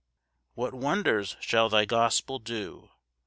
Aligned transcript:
2 0.55 0.61
What 0.61 0.73
wonders 0.73 1.37
shall 1.39 1.69
thy 1.69 1.85
gospel 1.85 2.39
do! 2.39 2.89